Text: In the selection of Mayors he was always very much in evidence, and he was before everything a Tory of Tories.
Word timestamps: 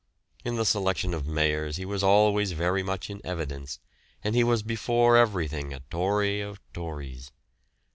In 0.43 0.55
the 0.55 0.65
selection 0.65 1.13
of 1.13 1.27
Mayors 1.27 1.77
he 1.77 1.85
was 1.85 2.01
always 2.01 2.53
very 2.53 2.81
much 2.81 3.11
in 3.11 3.21
evidence, 3.23 3.77
and 4.23 4.33
he 4.33 4.43
was 4.43 4.63
before 4.63 5.15
everything 5.15 5.75
a 5.75 5.81
Tory 5.91 6.41
of 6.41 6.59
Tories. 6.73 7.31